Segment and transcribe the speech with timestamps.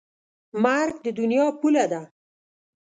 [0.63, 2.01] مرګ د دنیا پوله ده.